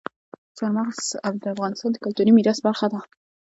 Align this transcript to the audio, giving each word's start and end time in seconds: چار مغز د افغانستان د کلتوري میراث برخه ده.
چار 0.57 0.71
مغز 0.77 0.99
د 1.43 1.45
افغانستان 1.53 1.89
د 1.91 1.97
کلتوري 2.03 2.31
میراث 2.33 2.59
برخه 2.67 2.87
ده. 2.93 2.99